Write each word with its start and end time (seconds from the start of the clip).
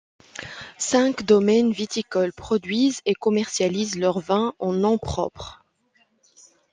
Cinq 0.79 1.21
domaines 1.27 1.71
viticoles 1.71 2.33
produisent 2.33 3.01
et 3.05 3.13
commercialisent 3.13 3.99
leurs 3.99 4.19
vins 4.19 4.55
en 4.57 4.73
nom 4.73 4.97
propre. 4.97 5.63